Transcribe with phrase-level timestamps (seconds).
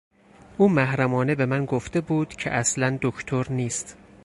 [0.57, 3.97] او محرمانه به من گفته بود که اصلا دکتر نیست.